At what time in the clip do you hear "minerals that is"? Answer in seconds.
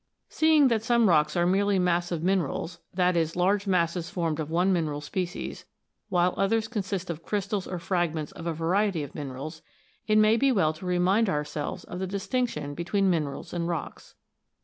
2.23-3.35